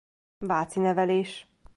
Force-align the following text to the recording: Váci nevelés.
Váci 0.39 0.79
nevelés. 0.79 1.47